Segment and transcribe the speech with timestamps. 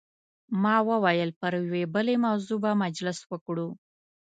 [0.63, 3.67] ما وویل پر یوې بلې موضوع به مجلس وکړو.